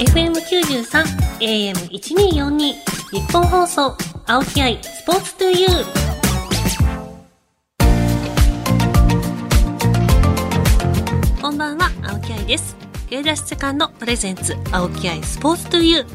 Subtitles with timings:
[0.00, 1.04] FM93
[1.40, 2.74] AM1242 日
[3.30, 3.94] 本放送
[4.26, 5.70] 青木愛スポーツトゥユー。
[11.42, 12.78] こんばんは青木愛です。
[13.10, 16.06] 芸出しセカンドプレゼンツ青木愛スポーツトゥユー。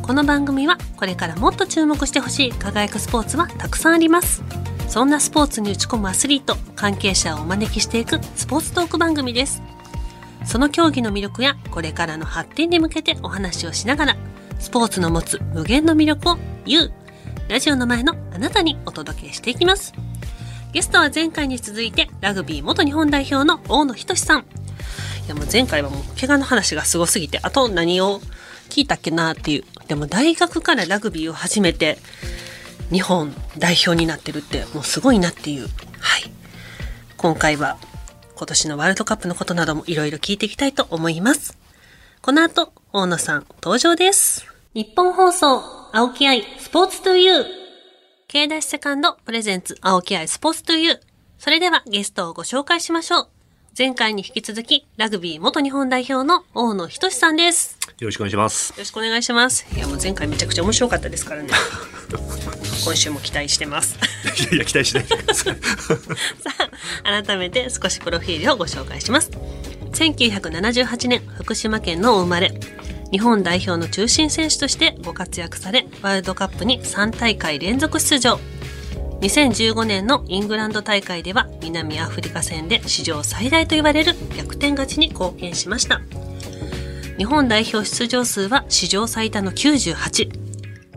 [0.00, 4.42] この番組はこれからもっと注目してほしい輝くスポーツはたくさんあります。
[4.88, 9.62] そんなスポーツに打ち込むアスリート関係者をお招きしていくスポーツトーク番組です。
[10.48, 14.16] その競技の魅力やこれからの発展に向けてお話をしながら、
[14.58, 16.92] スポーツの持つ無限の魅力を言う、
[17.50, 19.92] ラジオの前のあなたにお届けしていきます。
[20.72, 24.40] ゲストは前回に続いてラグビー元日本代表の大野仁さん。
[24.40, 24.44] い
[25.28, 28.22] やもう前回はもう怪我の話がすごすぎて、あと何を
[28.70, 29.64] 聞いたっけなっていう。
[29.86, 31.98] でも大学からラグビーを始めて、
[32.90, 35.68] 日本代表になってるってもうすごいなっていう。
[35.98, 36.30] はい。
[37.18, 37.76] 今回は
[38.38, 41.58] 今年のワールドカップのことなどもいろいろ聞いていきたいと思います。
[42.22, 44.46] この後、大野さん登場です。
[44.74, 45.60] 日本放送、
[45.92, 47.44] 青木愛、スポーツトゥユー。
[48.48, 51.00] ダッシュセカンド、プレゼンツ、青木愛、スポーツトゥユー。
[51.40, 53.28] それではゲストをご紹介しましょう。
[53.76, 57.76] 前回に引き続き、ラグビー元日本代表の大野仁さんです。
[57.98, 58.70] よろしくお願いします。
[58.70, 59.66] よろしくお願いします。
[59.74, 61.48] いや、もう前回めちゃくちゃ面白かったですからね。
[62.84, 63.98] 今週も期待してます。
[64.40, 65.56] いやいや、期待しないでください。
[65.56, 66.70] さ
[67.04, 69.30] あ、改めて少しプロフィールをご紹介します。
[69.92, 72.54] 1978年、福島県のお生まれ。
[73.10, 78.38] 日本代表の中心選手としてご活躍され、ワールドカップに3大会連続出場。
[79.20, 86.00] 2015年のイングランド大会では南アフリカ戦で史上最大と言われる逆転勝ちに貢献しました。
[87.16, 90.47] 日本代表出場数は史上最多の98。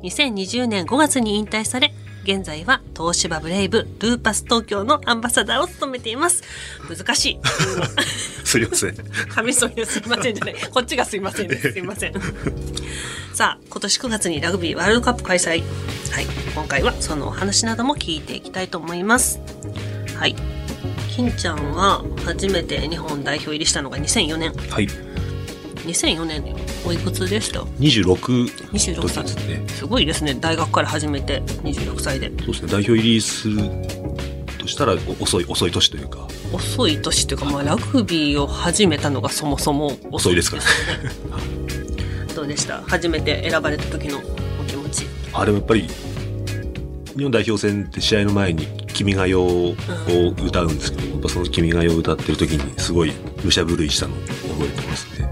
[0.03, 6.43] 2020年5月に引退され、現在は東芝ブレイブルーパス東京のアンバサダーを務めています。
[6.87, 7.39] 難しい。
[8.45, 8.91] すいません。
[8.91, 10.55] 噛みそうですいませんじゃない。
[10.71, 11.71] こっちがすいませんです。
[11.71, 12.13] すいません。
[13.33, 15.63] さあ、今年9月にラグビーワールドカップ開催。
[16.11, 16.27] はい。
[16.53, 19.39] 今回はそのお話なども聞いていきたいと思います。
[20.17, 20.35] はい。
[21.15, 24.53] 金ちゃんは初めて日本代表入りしたのが2004年。
[24.69, 24.87] はい。
[25.85, 26.53] 2004年で
[26.85, 29.23] おいくつでした？26 26歳。
[29.23, 29.63] ですね。
[29.67, 30.35] すごいですね。
[30.39, 32.29] 大学から始めて26歳で。
[32.39, 32.71] そうですね。
[32.71, 33.57] 代表入りする
[34.57, 36.27] としたら遅い遅い年というか。
[36.53, 40.35] 遅い年というか、まあ、ラグビーを始めたのがそもそも遅い。
[40.35, 40.63] ですから。
[40.63, 40.69] ね
[42.35, 42.81] どうでした？
[42.87, 45.05] 初めて選ばれた時のお気持ち。
[45.33, 45.87] あでもやっぱり
[47.15, 49.75] 日本代表戦って試合の前に「君が代」を
[50.45, 53.11] 歌うんですけど、やっぱその「君が代」を歌ってる時にすごい
[53.43, 54.17] 武者震いしたのを
[54.57, 55.29] 覚えてますね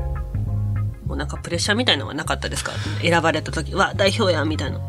[1.19, 2.71] なんかプレッシャーみたいなのはなかったですか？
[3.01, 4.79] 選ばれた時は代表やみたいな。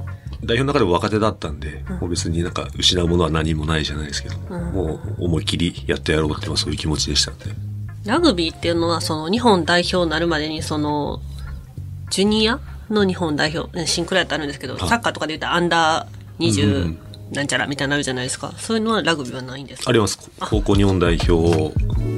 [0.42, 7.46] 代表の中でも若手だったんで、うん、もう別になんか失うものは何もないじゃないですけど、うん、もう思い切りやってやろうっていうそういう気持ちでしたんで。
[8.06, 11.20] ラグビーっていうのはその日本代表になるまでにその
[12.08, 12.58] ジュニア
[12.88, 16.96] の日本代表、シンクロやってあるんですけど、サッカーとかで言ったらアンダー20
[17.32, 18.52] なんちゃらみたいになるじゃないですか？
[18.56, 19.90] そういうのはラグビーはないんですか？
[19.90, 20.18] あります。
[20.40, 21.74] 高校日本代表、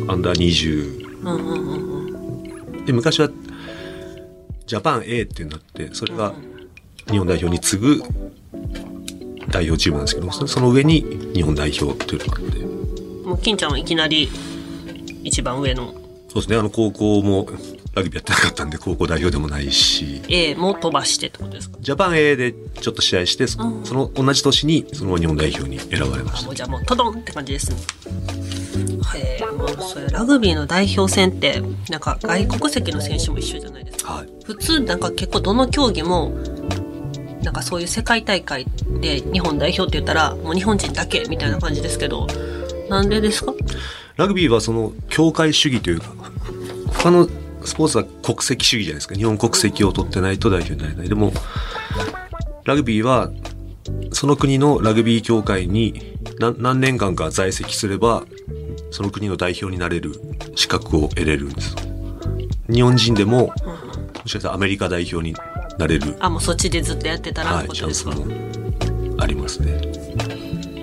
[0.08, 1.02] アンダー20。
[1.22, 3.28] うんうんうん、で昔は
[4.72, 6.32] ジャパン A っていうのがあってそれが
[7.10, 8.02] 日本代表に次ぐ
[9.50, 11.02] 代表チームなんですけどその上に
[11.34, 12.58] 日本代表というのがあって。
[13.28, 14.30] もう金ちゃんはいきなり
[15.24, 15.92] 一番上の。
[16.30, 16.56] そうですね。
[16.56, 17.46] あの高校も
[17.92, 20.22] ラグビーやってなかったんで高校代表でもないし。
[20.28, 21.76] A も飛ばしてってことですか？
[21.78, 26.54] ジャパン A でちょっと試合してその同じ年にその日本代表に選ばれました。
[26.54, 27.72] じゃあもうトドンって感じです。
[29.14, 33.91] へえもうそれラグビーの代表戦ってなんか外国籍の選手も一緒じゃないですか、はい、
[34.44, 36.30] 普通なんか結構どの競技も
[37.42, 38.66] なんかそういう世界大会
[39.00, 42.26] で日本代表って言ったらもう日本人だけみたいな感じですけど
[42.88, 43.52] なんでですか？
[44.16, 46.06] ラグビーはその境界主義というか
[46.88, 47.28] 他の
[47.64, 49.14] スポーツは国籍主義じゃないですか。
[49.14, 51.08] 日本国籍を取ってないと代表になれない。
[51.08, 51.32] でも
[52.64, 53.30] ラグビーは
[54.12, 58.24] その国のラグビー協会に何年間か在籍すれば
[58.90, 60.12] その国の代表になれる
[60.54, 61.74] 資格を得れるんです。
[62.70, 63.52] 日本人でも、
[64.22, 65.34] もしかしたらアメリカ代表に
[65.78, 66.16] なれる。
[66.20, 68.14] あもうそっちでずっとやってたら、はい、チャンスも
[69.18, 69.80] ありますね。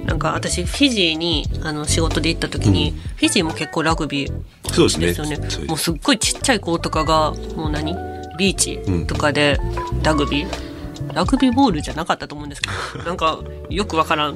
[0.06, 5.08] なんか私フィジーにあの仕事で行った時に、うん、フィジーも結構ラグビーそうですね。
[5.08, 5.14] で
[5.50, 5.68] すよね。
[5.68, 7.96] もうすっごいちっちゃい子とかがもう何？
[8.40, 9.60] ビーチとかで
[10.02, 13.40] ラグビー、ラグビーボールじゃなかったと思うんですけど、 なんか
[13.70, 14.36] よくわからん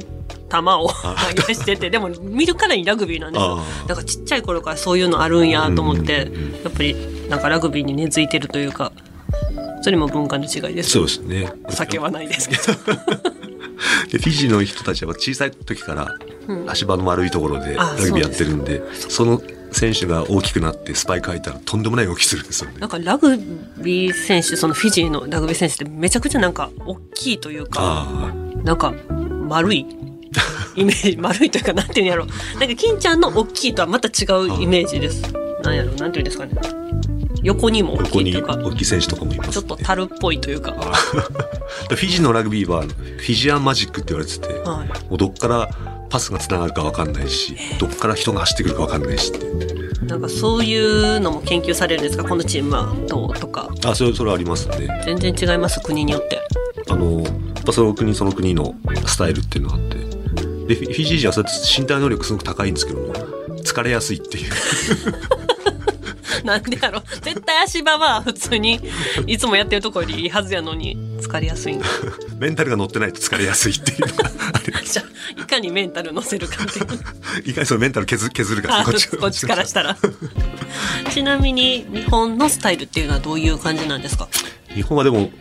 [0.54, 0.90] 球を
[1.38, 3.60] 投げ してて、でも見るからにラグビーなんですよ。
[3.88, 6.32] だからちっちゃい頃からそういうのあるんやと思って、
[6.64, 6.96] やっぱり
[7.30, 8.92] なんかラグビーに根付いてるというか、
[9.82, 10.92] それも文化の違いです。
[10.92, 11.52] そうですね。
[11.70, 12.62] 酒はないですけど。
[14.12, 16.08] でフィジーの人たちは小さい時から
[16.68, 19.42] 足場の丸いところでラグビーやってるんで、その
[19.74, 23.38] 選手が大きくなってスパイク履いたらとんでもない動きするんですよねなんかラグ
[23.82, 28.34] ビー選手そのフィジーのラグビー選手ってめちゃくちゃなんか大きいというかあ
[28.64, 28.94] なんか
[29.50, 29.86] 丸い
[30.76, 32.26] イメージ丸いというかなんていうんやろ。
[32.26, 35.22] なんか金ちゃんの大きいとはまた違うイメージです。
[35.64, 36.54] なんやろなんていうんですかね。
[37.44, 38.58] 横にも大きいというか。
[38.58, 40.72] 大きい選手とかもいます、ね、ちょっと樽っぽいというか、
[41.90, 45.10] フィジーのラグビーはフィジアンマジックって言われてて、はい。
[45.10, 45.70] もうどっから
[46.10, 49.84] パスがつながるか分かんないしどっから人が走ってくるか分かんないしって。
[50.06, 52.94] なんかそういうのも研究されるんですかこのチームは。
[53.08, 53.70] どうとか。
[53.86, 54.88] あそれそれはありますね。
[55.06, 56.40] 全然違います国によって。
[56.90, 58.76] あのやっぱその国その国の
[59.06, 59.93] スタイルっていうのがあって
[60.68, 63.14] でフィジー人はそうやって身体能力すごく高いんですけども
[63.64, 64.52] 疲れやすいっていう。
[66.44, 68.78] なんでやろ絶対足場は普通に
[69.28, 71.80] いつもやってるとこよりいいはずやのに疲れやすい
[72.38, 74.92] メンタルが乗ってないと疲れやすいっていうのがあります。
[74.94, 75.04] じゃ
[75.38, 77.50] あいかにメンタル乗せるかっていう。
[77.50, 79.66] いかにそのメンタル削削るかあこっちこっちから。
[79.66, 79.98] したら。
[81.14, 84.28] ちなみに日本のスタイルっていうのはどういう感じなんですか？
[84.76, 85.32] 日本はでも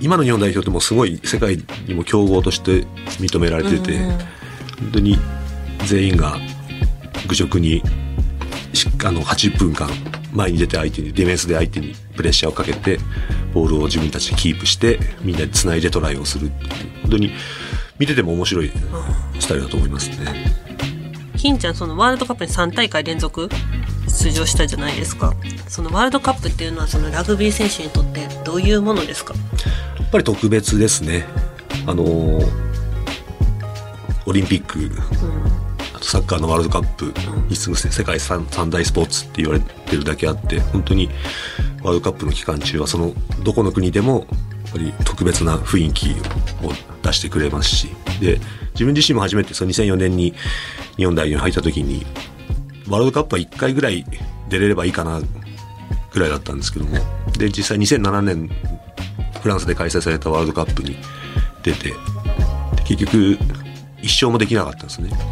[0.00, 2.82] 今の日本代表ってもうすごい世界にも強豪として
[3.18, 4.18] 認められてて、うんうん
[4.78, 5.16] 本当に
[5.86, 6.36] 全員が
[7.28, 7.82] 愚直に
[8.74, 9.88] しあの80分間
[10.34, 12.98] 前に出て相手にディフェンスで相手にプレッシャーをかけて
[13.54, 16.72] ボールを自分たちでキープしてみんなでつないでトライをするっていう。
[17.04, 17.30] 本当に
[17.98, 18.70] 見てても面白い
[19.40, 20.16] スタイルだと思いますね。
[21.38, 23.48] 金ちゃんそのワールドカップに3大会連続
[24.08, 25.32] 出場したじゃないですか。
[25.68, 29.32] そのワールドカップっていうのはそのラグビー選手にとってどういうものですか？
[30.16, 31.26] ぱり特別ですね。
[31.86, 32.66] あのー
[34.28, 34.90] オリンピック、
[35.94, 37.14] あとサッカーのワールドカップ
[37.48, 41.08] に次ぐ世界三三大スポーツって言われてるだけあって、本当に
[41.84, 43.14] ワールドカップの期間中はその
[43.44, 44.26] どこの国でも
[44.64, 46.10] やっぱり特別な雰囲気
[46.64, 46.72] を
[47.04, 47.88] 出してくれますし、
[48.20, 48.40] で、
[48.72, 50.34] 自分自身も初めてその2004年に
[50.96, 52.04] 日本代表に入った時に、
[52.88, 54.04] ワールドカップは1回ぐらい
[54.48, 55.20] 出れればいいかな
[56.12, 56.98] ぐらいだったんですけども、
[57.38, 58.50] で、実際2007年
[59.46, 60.96] フランスで開催されたワールドカップに
[61.62, 61.94] 出て、で
[62.84, 63.38] 結局、
[64.02, 65.10] 一勝もできなかったんですね。
[65.10, 65.22] だか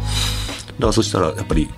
[0.79, 1.69] らそしたら、やっぱり、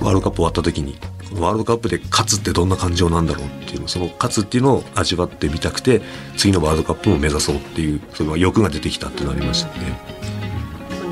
[0.00, 0.98] ワールドカップ終わった時に、
[1.34, 6.00] ワールドカップで勝つってどんな感情なんだろうっていうの、その勝つっていうのを味わってみたくて、
[6.38, 10.00] 次のワールドカップも目指そうっていう、その欲が出てきたっていうのがありましたね。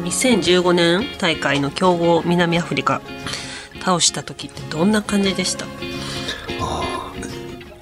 [0.05, 3.03] 2015年大会の強豪南アフリカ
[3.81, 5.67] 倒した時ってどんな感じでした？
[5.67, 5.75] 終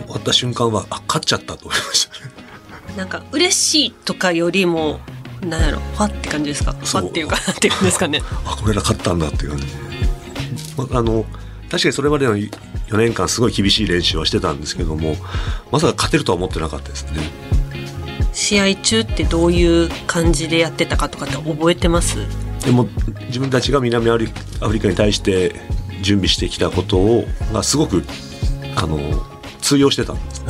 [0.08, 2.05] わった瞬間は、あ、勝っちゃったと思いまし。
[2.96, 5.00] なんか嬉しいとかよりも
[5.42, 6.72] なんやろファって感じですか？
[6.72, 8.22] ファっていうかなんていうんですかね。
[8.46, 9.66] あこれら勝ったんだっていう感じ
[10.96, 11.24] あの
[11.70, 12.50] 確かにそれまでの4
[12.96, 15.14] 年間すごい厳しい練習はしてたんですけども
[15.70, 17.20] まさか勝てるとは思ってなかったですね。
[18.32, 22.16] 試合中ってどういう感じでやってたかとかって覚えてます？
[22.64, 22.88] でも
[23.26, 24.28] 自分たちが南アフリ
[24.60, 25.54] アフリカに対して
[26.02, 28.04] 準備してきたことをがすごく
[28.76, 28.98] あの
[29.60, 30.44] 通用してたんです。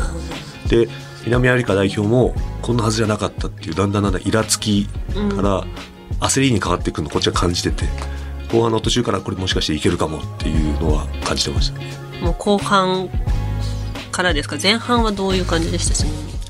[0.69, 0.89] で
[1.27, 5.65] 南アフリカ代表もこんなはずじゃなかったっていうだんだんだんだんイラつきから
[6.21, 7.85] 焦りに変わっていくのをこっちは感じてて
[8.53, 11.87] 後半の途中からこれもしかしていけるかもっていうのは感じてましたね。
[12.23, 13.09] もう後半
[14.13, 14.57] からですか？
[14.63, 16.05] 前半はどういう感じでした？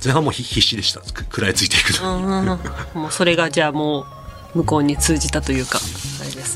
[0.04, 1.00] 前半も必必死でした。
[1.00, 2.46] く食らいついていくのうん
[3.02, 4.00] もうそれがじゃあも
[4.54, 5.78] う向こうに通じたというか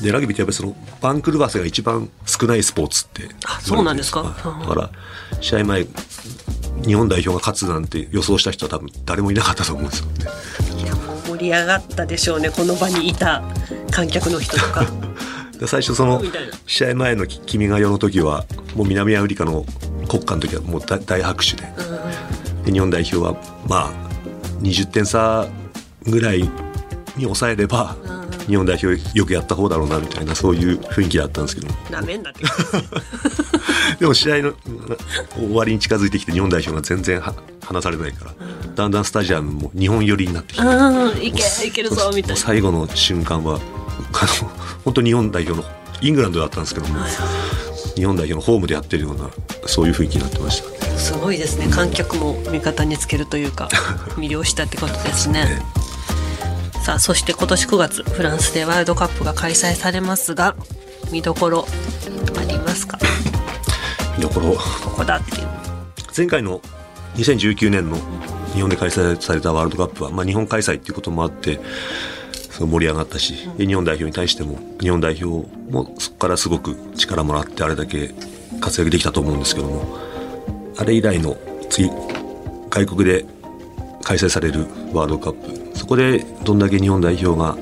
[0.01, 4.21] でラグビーってやっぱりその番狂わせが一番少ないスポーツってあそうなんですか？
[4.23, 4.67] はい。
[4.67, 4.89] だから
[5.41, 5.85] 試合前
[6.85, 10.25] 日本代表が勝つなんて予想した人は多分誰もいなかったと思うんですよね。
[11.27, 13.43] 盛り上がったでしょうねこの場にいた
[13.91, 14.85] 観客の人とか。
[15.59, 16.23] で最初その
[16.65, 18.45] 試合前のき君が代の時は
[18.75, 19.63] もう南アフリカの
[20.07, 21.71] 国歌の時はもう大大拍手で。
[22.65, 23.35] で日本代表は
[23.67, 23.91] まあ
[24.61, 25.47] 20点差
[26.03, 26.41] ぐらい
[27.15, 27.95] に抑えれば
[28.47, 31.73] 日本代表よくやった方だろうなみたいなそういう雰囲気だったんですけど。
[31.89, 32.43] なめんなって
[33.99, 34.53] でも試合の
[35.35, 38.33] 終わりに近づいてきて日本代表が全然は離されないから、
[38.75, 42.35] だんだんスタジアムも日本寄りになってきて、うんいけいけるぞみたいな。
[42.35, 43.59] 最後の瞬間は
[44.13, 44.51] あの
[44.83, 45.67] 本当に日本代表の
[46.01, 46.99] イングランドだったんですけども、
[47.95, 49.29] 日本代表のホームでやってるような
[49.67, 50.69] そういう雰囲気になってました。
[50.69, 50.97] ね。
[50.97, 51.67] すごいですね。
[51.69, 53.69] 観客も味方につけるというか
[54.17, 55.63] 魅了したってことですね
[56.83, 60.55] さあそして今年9月フランスでワールドカップが開催されますが
[61.11, 61.65] 見どころ
[62.39, 62.97] ありますか？
[64.17, 64.53] 見どころ。
[64.83, 65.47] ここだっていう。
[66.15, 66.61] 前回の
[67.15, 67.97] 2019年の
[68.53, 71.59] 日本で開催されたワールドカップは、まあ、日本開催っていうこともあって
[72.51, 78.13] すごい盛り上がったし、で日本代表に対しても日本代表もそこからすごく力もらってあれだけ
[78.59, 79.97] 活躍できたと思うんですけども
[80.77, 81.37] あれ以来の
[81.69, 81.89] 次
[82.69, 83.25] 外国で
[84.03, 85.60] 開催されるワールドカップそ
[85.91, 87.57] こでどんだけ日本代表が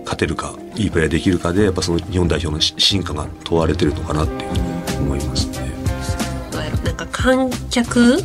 [0.00, 5.70] 勝てるかいいプレーできるかでやっぱその日本代表のし進化が問われてるのかなっていう思いますね。
[6.84, 8.18] なんか観客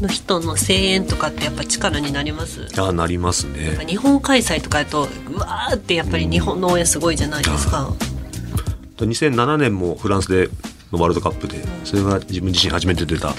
[0.00, 2.66] の人の声援とかってやっぱ力になります？
[2.78, 3.84] ああなりますね。
[3.86, 7.92] 日本開催とかやとうわーってやっぱり日本の応援すごいじゃないですか、
[8.96, 10.48] 2007年もフランスで
[10.92, 13.34] のワールドカップでそれが自分自身初めて出た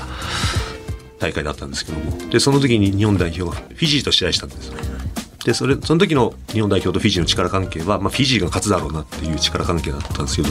[1.17, 2.29] 大会だったんですけども。
[2.29, 4.75] でその時に日本代表がフィジーと試合したんですよ
[5.45, 10.49] でそれその時の日本代表とフィジーの力関係は、まあ、フィジーが勝つだろうなっていう力関係だったんですけど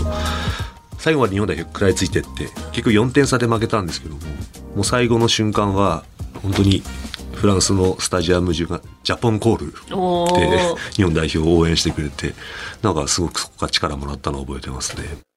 [0.99, 4.21] 最後まで日本代表食らいついてって結局4点差で負けたんですけども
[4.77, 6.05] もう最後の瞬間は
[6.43, 6.83] 本当に
[7.35, 12.33] フランスのスタジアム中がジャポンコールおでー日本代表を応援してくれて
[12.83, 15.34] なんかすごくそこから力もらったのを覚えてますね。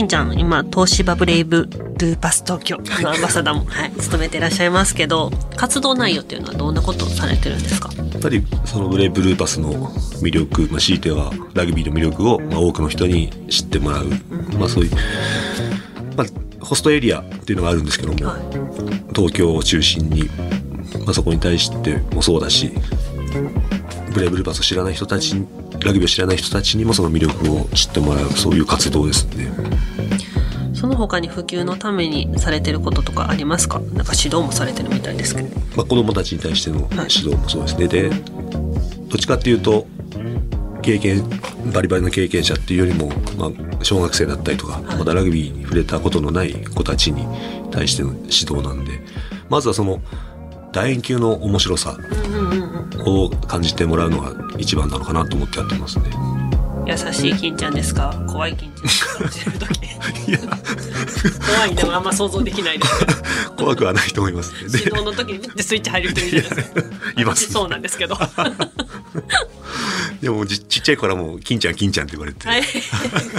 [0.00, 2.78] 金ちゃん今東芝ブレイブルーパス東京。
[2.78, 7.90] のアンバサダーも、はい、務めてらっしゃいますけど活動内容っていうのはどんなことをされてるんですか？
[7.94, 9.90] やっぱりそのブレイブルーパスの
[10.22, 14.06] 魅力、まあ、強いてはラグビーの魅力を、まあ、多くの人に知ってもらう、
[14.58, 14.90] まあ、そういう、
[16.16, 18.40] まあ、ホストエリアっていうのがあるんですけども、はい。
[19.14, 20.30] 東京を中心に、
[21.04, 22.72] まあ、そこに対してもそうだし
[24.14, 25.46] ブレイブルーパスを知らない人たちに
[25.84, 29.50] ラグビーを知らない人たちにもその魅力を知ってもらうそういう活動ですね。
[30.80, 33.80] その他に普及のためにされてることとかありますか？
[33.80, 35.48] なんか指導もされてるみたいですけど。
[35.76, 37.86] まあ、子供たちに対しての指導もそうですね。
[37.86, 39.86] で、どっちかっていうと、
[40.80, 41.22] 経験、
[41.70, 47.26] バリバリの経験者っていうよりも、まあ、小学生だったりとか、まだラグビーに触れたことのない子たちに
[47.70, 49.02] 対しての指導なんで、
[49.50, 50.00] まずはその、
[50.72, 51.98] 楕円球の面白さ
[53.04, 56.04] を感じてもらうのが一番なのかなと思ってやってますね。
[56.90, 58.12] 優しい金ちゃんですか？
[58.28, 59.80] 怖い金ちゃんですか教える時
[60.28, 62.92] いや、怖いでもあんま想像できないです
[63.56, 64.68] 怖くはないと思いますね。
[64.70, 66.82] で、指導の時にスイッチ入る人いるじゃないですか
[67.20, 67.52] います。
[67.52, 68.28] そうなんですけどは
[70.22, 72.42] でもちちっちゃい頃はもう、金ちゃん金ちゃんって言われて、い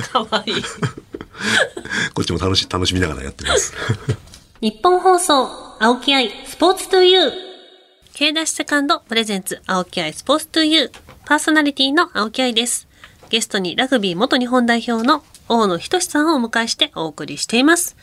[0.04, 0.64] かわいい
[2.14, 3.74] こっちも楽し、楽しみながらやってます。
[4.62, 5.48] 日本放送、
[5.80, 7.32] 青木愛、スポーツトゥユー。
[8.14, 10.92] K ダッシュセカンドプレゼンツ、青木愛、スポーツトゥユー。
[11.26, 12.88] パーソナリティの青木愛です。
[13.32, 17.96] ゲストにラグビー元日本代表の大野仁さんをお迎えしてお送りしています。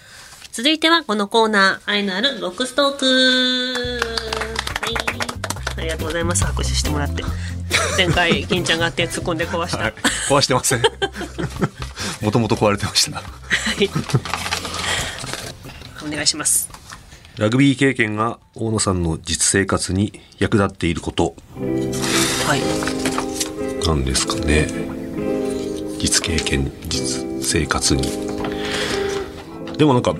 [0.53, 3.05] 続いてはこのコーナー、愛のあるロックストーク。
[3.05, 4.91] は
[5.77, 5.81] い。
[5.81, 6.47] ありがとうございます。
[6.47, 7.23] 拍手してもらって。
[7.99, 9.79] 前回、金ちゃんが手突っ込んで壊した。
[9.83, 9.95] はい、
[10.31, 10.83] 壊してません。
[12.25, 13.19] もともと壊れてました。
[13.19, 13.23] は
[13.79, 13.91] い。
[16.07, 16.71] お願いします。
[17.37, 21.35] ラグビー経験が大野さんの実生活に役立っていること
[22.47, 22.63] はい。
[23.87, 24.88] なんですかね。
[25.99, 28.03] 実経験、実生活に。
[29.77, 30.15] でもなんか、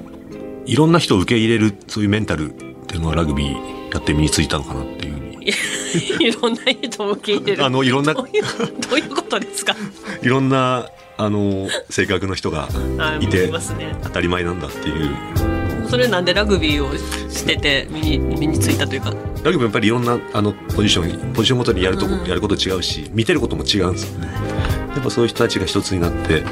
[0.67, 2.55] いろんな人を受け入れる、そういうメンタルっ
[2.87, 5.49] ていうのはラグビーやって身についたのかなっていうふうに。
[6.29, 7.65] いろんな人を受け入れる。
[7.65, 8.29] あのいろんなどう
[8.99, 9.75] いうことですか？
[10.23, 12.69] いろんな、あの、性格の人が
[12.99, 15.11] はいいて、いますね当たり前なんだっていう。
[15.89, 16.93] それなんでラグビーを
[17.31, 19.11] してて身に身についたというか？
[19.43, 24.29] ラグビーもやっぱりいろんなあのポジションポジションごとにやるとこ、うんやること違うし見てることも違うんですよね
[24.99, 26.43] やっぱそういう人たちが一つになって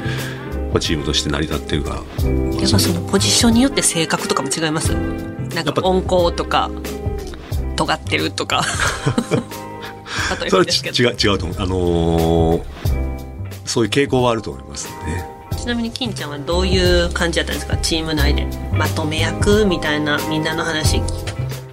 [0.71, 2.01] まあチームとして成り立ってるからや
[2.67, 4.93] っぱそのポジションによって性格とかも違います。
[4.93, 6.69] なんか温厚とか
[7.75, 8.63] 尖ってるとか。
[10.49, 12.63] それ違う違うと思うあのー
[13.65, 15.25] そういう傾向はあると思いますね
[15.57, 17.75] ちなみに金ちゃんはどういう感じだったんですか？
[17.77, 20.97] チーム内でまとめ役みたいなみんなの話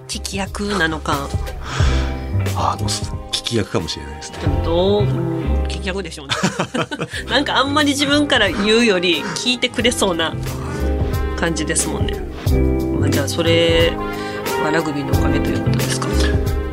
[0.07, 1.27] 聞き役なのか。
[2.57, 5.54] あの聞き役かもしれないですねでもどう、うん、
[5.85, 6.33] 聞き役でしょうね。
[7.29, 10.33] なんかあんまり自分から言うより聞いてくれそうな
[11.37, 12.19] 感じですもんね、
[12.99, 13.93] まあ、じゃあそれ
[14.63, 16.07] はラグビーのおかげということですか？
[16.07, 16.13] ま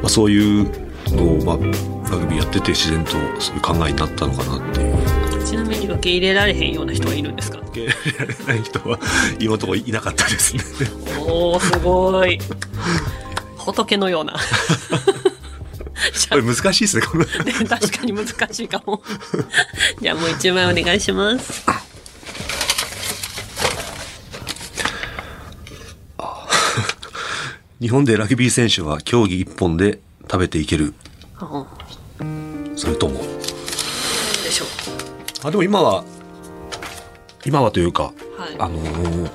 [0.05, 0.71] あ、そういう
[1.11, 4.97] のを、まあ、ラグビーやってて自然とそういう考えになったのかなっていう。
[5.45, 7.59] ちなみに受け入れられへんような人はいるんですか？
[7.69, 8.99] 受け入れられない人は
[9.39, 10.63] 今のところいなかったですね。
[11.27, 12.39] おーすごい。
[13.59, 14.35] 仏のような
[16.33, 17.25] これ難しいですねこれ
[17.69, 19.03] 確かに難しいかも。
[20.01, 21.65] じゃあもう一枚お願いします。
[27.81, 30.95] 日本でラグビー選手は競技一本で食べていける。
[31.39, 31.67] あ
[32.77, 33.21] それとも。
[34.45, 34.67] でしょ
[35.43, 36.05] あでも今は
[37.45, 38.57] 今はというか、はい。
[38.59, 39.31] あのー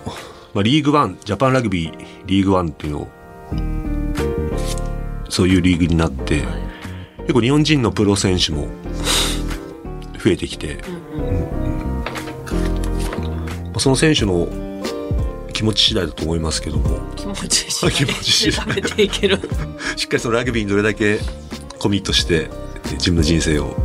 [0.53, 3.07] まあ、リーグワンジャパンラグビーリーグワンっていうのを
[5.29, 6.43] そういうリーグになって、
[7.27, 8.69] 結構日本人のプロ選手も
[10.23, 10.77] 増えてきて、
[13.65, 14.47] まあその選手の
[15.51, 17.01] 気持ち次第だと思いますけども。
[17.17, 19.09] 気持ち次気持ち次第。
[19.97, 21.19] しっかりそのラグビーにどれだけ
[21.77, 22.49] コミットして
[22.93, 23.75] 自分の人生を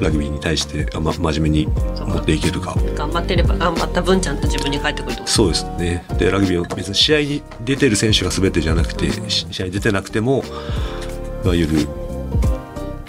[0.00, 2.74] ラグビーに対して、あま、真面目に持っていけるか。
[2.96, 6.04] 頑張ってれば頑張った分ちゃんと自分に返ってくるそうですね。
[6.18, 10.44] で、ラグビーは別に試合に出てる選手が全てじゃなくて、し試合に出てなくても、
[11.44, 11.88] いわゆる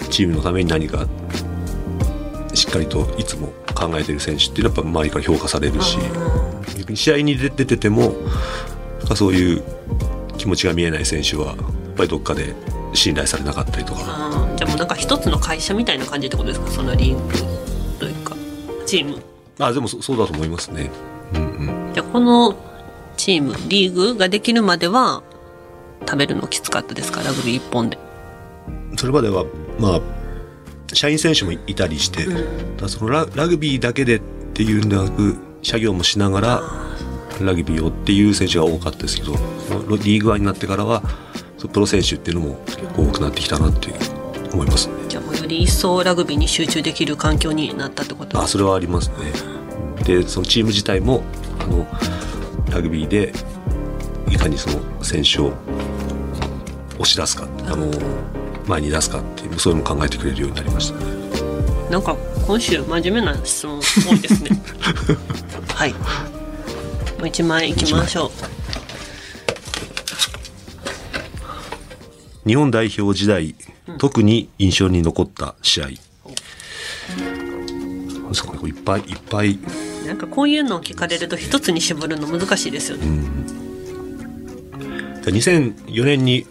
[0.09, 1.07] チームのために何か
[2.53, 5.97] しっかりといつも考えてる選手っていうのはやっぱ周りから評価されるし、
[6.77, 8.13] 逆に試合に出出てても、
[9.15, 9.63] そういう
[10.37, 11.55] 気持ちが見えない選手は、やっ
[11.95, 12.53] ぱりどっかで
[12.93, 13.99] 信頼されなかったりとか、
[14.55, 16.67] じゃあもうなんか一つの会社みたいな感じってことですか？
[16.69, 17.33] そのリーグ
[17.99, 18.35] というか
[18.85, 19.21] チーム。
[19.59, 20.91] あ、でもそそうだと思いますね。
[21.33, 21.93] うんうん。
[21.93, 22.55] じゃあこの
[23.17, 25.23] チームリーグができるまでは
[26.01, 27.23] 食べるのきつかったですか？
[27.23, 27.97] ラグビー一本で
[28.97, 29.45] それまでは、
[29.79, 30.01] まあ、
[30.93, 32.41] 社員選手もいたりして、だか
[32.81, 34.19] らそのララグビーだけでっ
[34.53, 36.61] ていうんではなく、作業もしながら、
[37.41, 39.33] ラグビーをっていう選手が多かったですけど、
[39.97, 41.01] リーグワンになってからは、
[41.71, 43.93] プロ選手っていうのも結構多くなってきたなって
[44.53, 44.93] 思いますね。
[45.07, 49.15] じゃあもうより一層ラグビーに集中できる環境になったってことあ、それはありますね。
[50.03, 51.23] で、そのチーム自体も、
[51.59, 51.87] あの、
[52.69, 53.33] ラグビーで、
[54.29, 55.53] いかにその選手を
[56.99, 57.89] 押し出すか、あの、
[58.67, 61.23] 前に出すかっていう、そういうのも考えてくれるようになりましたね。
[61.89, 62.15] なんか
[62.47, 64.49] 今週真面目な質問多いですね
[65.75, 65.97] はいも
[67.25, 68.53] う一枚いきましょう
[72.47, 73.55] 日本代表時代、
[73.99, 75.87] 特に印象に残った試合。
[78.33, 79.59] そうかいっぱいいっぱい。
[80.05, 83.05] なんかこういうのを聞かれると一つに絞るの難しいですよね、
[85.21, 86.45] 2004年に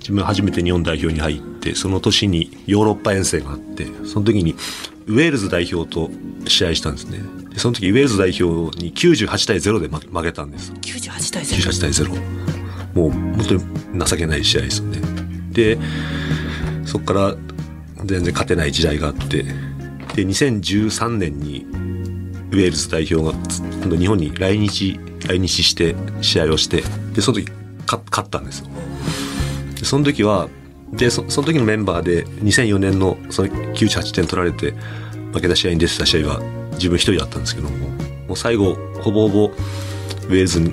[0.00, 4.54] 自分初めて日本代表に入って、その年にヨーロッパ遠征があって、その時に
[5.06, 6.10] ウェールズ代表と
[6.46, 7.18] 試合したんですね。
[7.50, 10.72] でその時ウェールズ代表に98対0で負負けたんです。
[10.72, 12.50] 98対0 98対0。
[12.94, 15.00] もう本当に情けない試合ですよね。
[15.52, 15.78] で、
[16.84, 17.36] そこから
[18.04, 21.66] 全然勝てない時代があって、で、2013年に
[22.50, 23.32] ウェールズ代表が
[23.82, 26.82] 今度日本に来日、来日して試合をして、
[27.14, 27.46] で、その時
[27.86, 28.68] か勝ったんですよ。
[29.78, 30.48] でその時は、
[30.92, 34.74] で、そその時のメンバーで2004年のその98点取られて
[35.32, 36.40] 負けた試合に出てた試合は
[36.72, 37.88] 自分一人だったんですけども、
[38.28, 40.70] もう最後、ほぼほぼウェールズの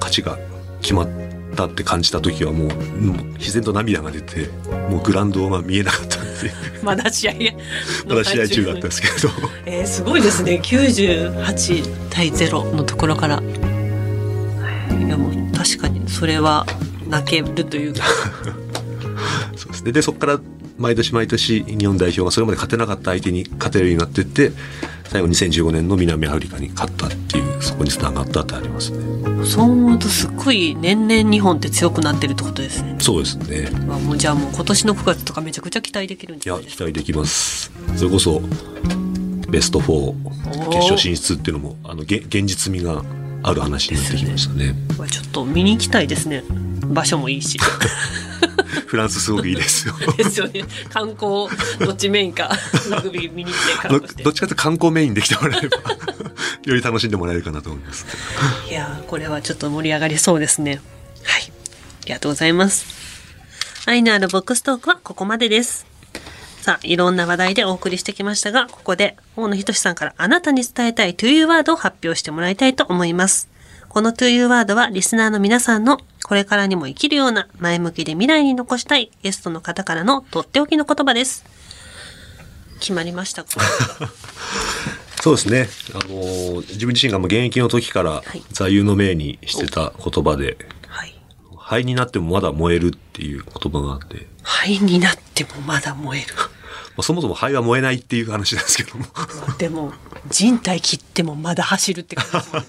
[0.00, 0.38] 勝ちが
[0.80, 1.08] 決まっ
[1.56, 2.68] たって感じた時はもう、
[3.38, 4.48] 自然と涙が出て、
[4.90, 7.32] もうグラウンドが見えなかったんで、まだ試合
[8.06, 9.32] まだ試合中だったんですけど、
[9.66, 10.60] えー、すごいですね。
[10.62, 13.42] 98対0のところから。
[15.06, 16.66] いやもう確かにそれは
[17.08, 18.00] 泣けるというか
[19.56, 19.92] そうですね。
[19.92, 20.40] で、そこから
[20.78, 24.52] 毎年毎年日本代表がそれまで勝てなかった相手に勝てるようになってって、
[25.04, 29.44] 最後2015年の南アフリカに勝ったっていう、そこにつながったってありますね。
[29.44, 33.68] そう思うとすっごい年々日本って強くなってるってことですねそうですね。
[33.88, 37.72] あもうじゃあもう今年の9月とかめちゃくちゃ期待できるんいや、じゃないですか期待できます。
[37.96, 38.42] それこそ、
[39.50, 43.04] ベスト4、決勝進出っていうのも、あの、げ現実味が
[43.44, 44.74] ある話になってきましたね。
[44.96, 46.42] うわちょっと見に行きたいですね
[46.88, 47.58] 場所もいいし
[48.86, 49.94] フランスすごくいいですよ。
[50.16, 52.50] ですよね観光どっちメインか
[52.90, 55.76] ラグビー見に行って観どっちかというと観光メインで来てもらえれば、
[56.64, 58.06] より楽しんでもらえるかなと思います。
[58.68, 60.80] いやーこれはちょっと盛り上がりそうですね。
[61.22, 61.42] はい。
[61.42, 62.86] ありがとうございます。
[63.86, 65.86] 愛のあるボックストークはここまでです。
[66.64, 73.53] さあ、いろんな話題でお送りしてきましたが、ここで大野仁さんからあなたに伝えたい to you ワードを発表してもらいたいと思います。
[73.94, 81.44] この to you ワードはリスナーの皆さんのこれからにも生きるような前向きで未来に残したいゲストの方からのとっておきの言葉です。
[82.80, 83.50] 決まりましたか？
[85.22, 85.68] そうですね。
[85.92, 91.14] あのー自分自身がもう現役の時からい座右の銘にしてた言葉で、はい。
[91.56, 96.34] 灰になってもまだ燃えるっていう言葉があって、灰になってもまだ燃える。
[96.96, 99.04] まあ、そもそも灰は燃えないっていう話なんですけども。
[99.58, 99.92] でも
[100.30, 102.68] 人体切ってもまだ走るって感じですもんね。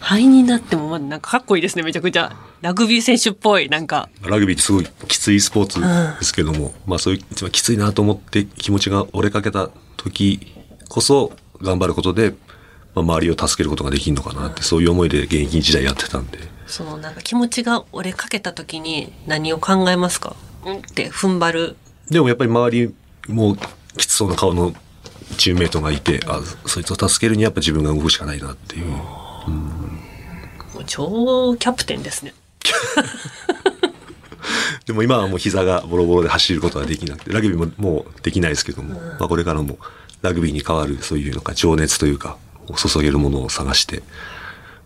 [0.00, 2.36] 灰になってもまだなんかかっこいいですねめちゃくちゃ。
[2.60, 4.08] ラグビー選手っぽいなんか。
[4.22, 10.54] ラグビーってすごいきついスポーツですけども、まあそういう一番きついなと思って気持ちが折れかけた時
[10.88, 12.30] こそ頑張ることで、
[12.94, 16.38] まあ、周りを助けることができるのかなって、そういう思いで現役時代やってたんで。
[16.66, 20.36] そのなんか気持ちが折れかけた時に何を考えますか？
[20.64, 21.76] うんって踏ん張る。
[22.10, 22.94] でもやっぱり周り
[23.28, 23.56] も
[23.96, 24.72] きつそうな顔の
[25.36, 28.86] チームメイトがいて、あ、そいつを助けるにはやっぱ自分が動くしかないなっていう。
[28.86, 29.02] も
[30.80, 32.34] う超キャプテンですね
[34.86, 39.78] でも今はもう膝がボロボロで走ることはできなくて、ラグビーももうできないですけども、まあこれからも
[40.22, 42.36] ラグビーに代わるそういうのか情熱というか、
[42.76, 44.02] 注げるものを探して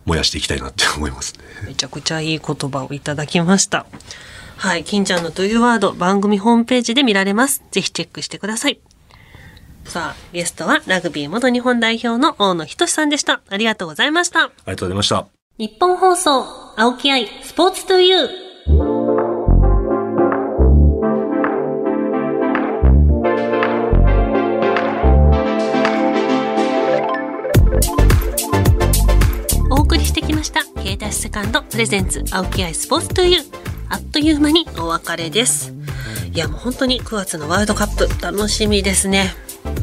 [0.04, 1.40] 燃やしていきたいなって思いますね。
[1.66, 3.86] めちゃくちゃいい言葉をいただきました
[4.56, 8.80] はい金ちゃんのというワード番組ホームページで見られますぜひチェックしてください
[9.84, 13.42] さあ、ゲストはラグビー元日本代表の大野仁さんでした。
[13.48, 14.44] ありがとうございました。
[14.44, 15.26] ありがとうございました。
[15.58, 16.44] 日本放送、
[16.76, 18.28] 青木愛、スポーツトゥユー。
[29.70, 30.64] お送りしてきました。
[30.82, 33.61] K ダッシュセカンドプレゼンツ青木愛スポーツトゥユー。
[33.92, 35.72] あっという間にお別れです。
[36.32, 39.34] いやもう本当に9月のワールドカップ楽しみですね。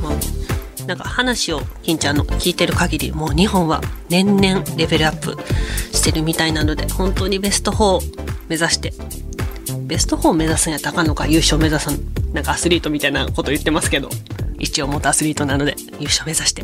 [0.01, 5.37] もうなんか話を金ちゃんの聞いてる限りもう日本は年々レベルアップ
[5.95, 8.01] してるみたいなので本当にベスト4
[8.49, 8.91] 目指して
[9.85, 11.99] ベスト4を目指すんやったらかんのか優勝を目指さん
[12.33, 14.09] なんかアスリートみたいなこと言ってますけど
[14.57, 16.63] 一応元アスリートなので優勝目指して